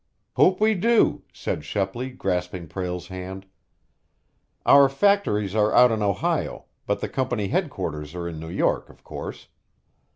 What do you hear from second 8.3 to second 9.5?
New York, of course.